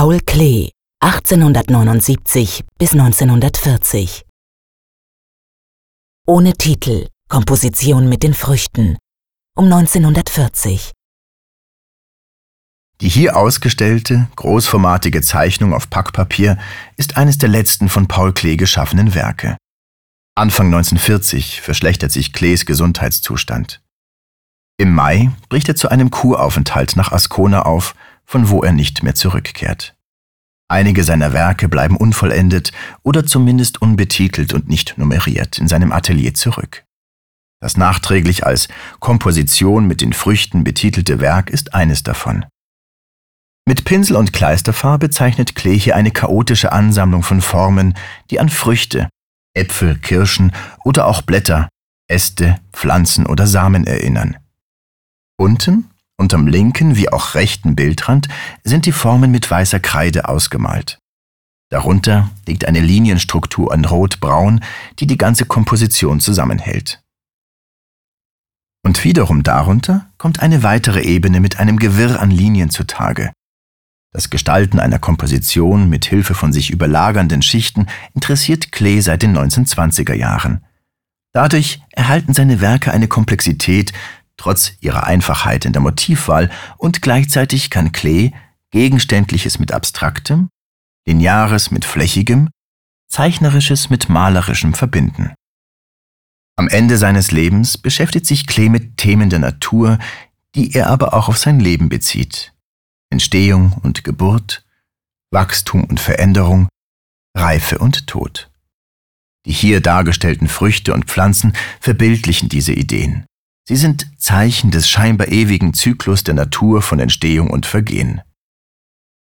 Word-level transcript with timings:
Paul 0.00 0.20
Klee, 0.20 0.70
1879 1.00 2.62
bis 2.78 2.92
1940. 2.92 4.24
Ohne 6.24 6.52
Titel, 6.52 7.08
Komposition 7.28 8.08
mit 8.08 8.22
den 8.22 8.32
Früchten, 8.32 8.96
um 9.56 9.64
1940. 9.64 10.92
Die 13.00 13.08
hier 13.08 13.36
ausgestellte, 13.36 14.28
großformatige 14.36 15.20
Zeichnung 15.20 15.74
auf 15.74 15.90
Packpapier 15.90 16.58
ist 16.96 17.16
eines 17.16 17.38
der 17.38 17.48
letzten 17.48 17.88
von 17.88 18.06
Paul 18.06 18.32
Klee 18.32 18.56
geschaffenen 18.56 19.16
Werke. 19.16 19.56
Anfang 20.36 20.66
1940 20.66 21.60
verschlechtert 21.60 22.12
sich 22.12 22.32
Klees 22.32 22.66
Gesundheitszustand. 22.66 23.82
Im 24.80 24.94
Mai 24.94 25.32
bricht 25.48 25.68
er 25.68 25.74
zu 25.74 25.88
einem 25.88 26.12
Kuraufenthalt 26.12 26.94
nach 26.94 27.10
Ascona 27.10 27.62
auf, 27.62 27.96
von 28.28 28.50
wo 28.50 28.62
er 28.62 28.72
nicht 28.72 29.02
mehr 29.02 29.14
zurückkehrt. 29.14 29.96
Einige 30.70 31.02
seiner 31.02 31.32
Werke 31.32 31.66
bleiben 31.68 31.96
unvollendet 31.96 32.72
oder 33.02 33.24
zumindest 33.24 33.80
unbetitelt 33.80 34.52
und 34.52 34.68
nicht 34.68 34.98
nummeriert 34.98 35.58
in 35.58 35.66
seinem 35.66 35.92
Atelier 35.92 36.34
zurück. 36.34 36.84
Das 37.60 37.78
nachträglich 37.78 38.44
als 38.44 38.68
Komposition 39.00 39.86
mit 39.86 40.02
den 40.02 40.12
Früchten 40.12 40.62
betitelte 40.62 41.20
Werk 41.20 41.48
ist 41.48 41.74
eines 41.74 42.02
davon. 42.02 42.44
Mit 43.66 43.84
Pinsel 43.84 44.16
und 44.16 44.32
Kleisterfarbe 44.32 45.10
zeichnet 45.10 45.54
Klee 45.54 45.78
hier 45.78 45.96
eine 45.96 46.10
chaotische 46.10 46.70
Ansammlung 46.70 47.22
von 47.22 47.40
Formen, 47.40 47.94
die 48.30 48.40
an 48.40 48.50
Früchte, 48.50 49.08
Äpfel, 49.54 49.96
Kirschen 49.98 50.52
oder 50.84 51.06
auch 51.06 51.22
Blätter, 51.22 51.68
Äste, 52.08 52.60
Pflanzen 52.72 53.26
oder 53.26 53.46
Samen 53.46 53.86
erinnern. 53.86 54.36
Unten, 55.38 55.90
unterm 56.18 56.46
linken 56.46 56.96
wie 56.96 57.10
auch 57.10 57.34
rechten 57.34 57.74
Bildrand, 57.74 58.28
sind 58.64 58.84
die 58.84 58.92
Formen 58.92 59.30
mit 59.30 59.50
weißer 59.50 59.80
Kreide 59.80 60.28
ausgemalt. 60.28 60.98
Darunter 61.70 62.30
liegt 62.46 62.64
eine 62.64 62.80
Linienstruktur 62.80 63.72
an 63.72 63.84
Rot-Braun, 63.84 64.60
die 64.98 65.06
die 65.06 65.18
ganze 65.18 65.44
Komposition 65.44 66.20
zusammenhält. 66.20 67.02
Und 68.84 69.04
wiederum 69.04 69.42
darunter 69.42 70.10
kommt 70.18 70.40
eine 70.40 70.62
weitere 70.62 71.02
Ebene 71.02 71.40
mit 71.40 71.60
einem 71.60 71.78
Gewirr 71.78 72.20
an 72.20 72.30
Linien 72.30 72.70
zutage. 72.70 73.32
Das 74.12 74.30
Gestalten 74.30 74.80
einer 74.80 74.98
Komposition 74.98 75.90
mit 75.90 76.06
Hilfe 76.06 76.34
von 76.34 76.52
sich 76.52 76.70
überlagernden 76.70 77.42
Schichten 77.42 77.86
interessiert 78.14 78.72
Klee 78.72 79.00
seit 79.00 79.22
den 79.22 79.36
1920er 79.36 80.14
Jahren. 80.14 80.64
Dadurch 81.34 81.82
erhalten 81.90 82.32
seine 82.32 82.62
Werke 82.62 82.90
eine 82.90 83.06
Komplexität, 83.06 83.92
trotz 84.38 84.72
ihrer 84.80 85.06
Einfachheit 85.06 85.66
in 85.66 85.74
der 85.74 85.82
Motivwahl 85.82 86.50
und 86.78 87.02
gleichzeitig 87.02 87.68
kann 87.68 87.92
Klee 87.92 88.32
Gegenständliches 88.70 89.58
mit 89.58 89.72
Abstraktem, 89.72 90.48
Lineares 91.06 91.70
mit 91.70 91.84
Flächigem, 91.84 92.50
Zeichnerisches 93.10 93.88
mit 93.88 94.08
Malerischem 94.08 94.74
verbinden. 94.74 95.32
Am 96.56 96.68
Ende 96.68 96.98
seines 96.98 97.30
Lebens 97.30 97.78
beschäftigt 97.78 98.26
sich 98.26 98.46
Klee 98.46 98.68
mit 98.68 98.96
Themen 98.96 99.30
der 99.30 99.38
Natur, 99.38 99.98
die 100.54 100.74
er 100.74 100.88
aber 100.88 101.14
auch 101.14 101.28
auf 101.28 101.38
sein 101.38 101.60
Leben 101.60 101.88
bezieht. 101.88 102.52
Entstehung 103.10 103.72
und 103.82 104.04
Geburt, 104.04 104.66
Wachstum 105.30 105.84
und 105.84 106.00
Veränderung, 106.00 106.68
Reife 107.34 107.78
und 107.78 108.06
Tod. 108.06 108.50
Die 109.46 109.52
hier 109.52 109.80
dargestellten 109.80 110.48
Früchte 110.48 110.92
und 110.92 111.06
Pflanzen 111.06 111.54
verbildlichen 111.80 112.48
diese 112.48 112.72
Ideen. 112.72 113.24
Sie 113.68 113.76
sind 113.76 114.06
Zeichen 114.16 114.70
des 114.70 114.88
scheinbar 114.88 115.28
ewigen 115.28 115.74
Zyklus 115.74 116.24
der 116.24 116.32
Natur 116.32 116.80
von 116.80 117.00
Entstehung 117.00 117.50
und 117.50 117.66
Vergehen. 117.66 118.22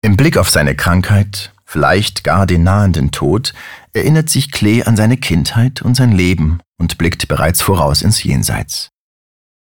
Im 0.00 0.16
Blick 0.16 0.38
auf 0.38 0.48
seine 0.48 0.74
Krankheit, 0.74 1.52
vielleicht 1.66 2.24
gar 2.24 2.46
den 2.46 2.62
nahenden 2.62 3.10
Tod, 3.10 3.52
erinnert 3.92 4.30
sich 4.30 4.50
Klee 4.50 4.84
an 4.84 4.96
seine 4.96 5.18
Kindheit 5.18 5.82
und 5.82 5.96
sein 5.96 6.12
Leben 6.12 6.60
und 6.78 6.96
blickt 6.96 7.28
bereits 7.28 7.60
voraus 7.60 8.00
ins 8.00 8.22
Jenseits. 8.22 8.88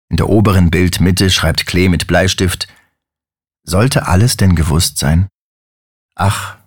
In 0.09 0.19
der 0.19 0.29
oberen 0.29 0.71
Bildmitte 0.71 1.31
schreibt 1.31 1.67
Klee 1.67 1.89
mit 1.89 2.07
Bleistift 2.07 2.69
Sollte 3.65 4.07
alles 4.07 4.37
denn 4.37 4.55
gewusst 4.55 4.99
sein? 4.99 5.27
Ach, 6.15 6.59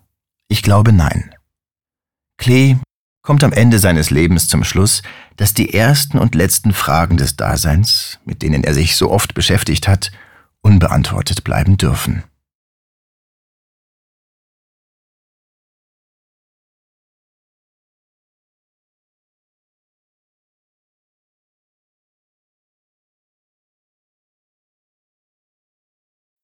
ich 0.50 0.61
glaube 0.61 0.91
nein. 0.91 1.33
Klee 2.38 2.75
kommt 3.23 3.44
am 3.44 3.53
Ende 3.53 3.79
seines 3.79 4.09
Lebens 4.11 4.47
zum 4.47 4.63
Schluss, 4.63 5.01
dass 5.38 5.53
die 5.53 5.73
ersten 5.73 6.19
und 6.19 6.35
letzten 6.35 6.73
Fragen 6.73 7.17
des 7.17 7.35
Daseins, 7.38 8.19
mit 8.25 8.41
denen 8.41 8.63
er 8.63 8.73
sich 8.73 8.95
so 8.95 9.09
oft 9.09 9.34
beschäftigt 9.34 9.88
hat, 9.88 10.11
unbeantwortet 10.61 11.44
bleiben 11.44 11.78
dürfen. 11.78 12.23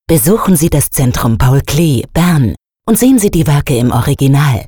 Besuchen 0.07 0.55
Sie 0.55 0.71
das 0.71 0.89
Zentrum 0.89 1.37
Paul 1.37 1.61
Klee, 1.61 2.03
Bern 2.13 2.55
und 2.87 2.97
sehen 2.97 3.19
Sie 3.19 3.29
die 3.29 3.45
Werke 3.45 3.77
im 3.77 3.91
Original 3.91 4.67